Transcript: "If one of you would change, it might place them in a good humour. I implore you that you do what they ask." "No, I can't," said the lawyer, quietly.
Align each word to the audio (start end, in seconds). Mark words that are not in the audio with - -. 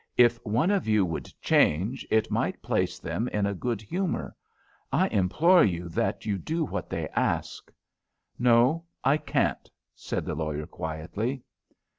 "If 0.17 0.37
one 0.43 0.71
of 0.71 0.87
you 0.87 1.05
would 1.05 1.31
change, 1.43 2.07
it 2.09 2.31
might 2.31 2.63
place 2.63 2.97
them 2.97 3.27
in 3.27 3.45
a 3.45 3.53
good 3.53 3.83
humour. 3.83 4.35
I 4.91 5.07
implore 5.09 5.63
you 5.63 5.89
that 5.89 6.25
you 6.25 6.39
do 6.39 6.65
what 6.65 6.89
they 6.89 7.07
ask." 7.09 7.71
"No, 8.39 8.85
I 9.03 9.17
can't," 9.17 9.69
said 9.93 10.25
the 10.25 10.33
lawyer, 10.33 10.65
quietly. 10.65 11.43